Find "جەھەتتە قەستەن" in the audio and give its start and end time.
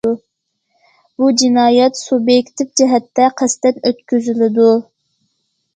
2.83-3.81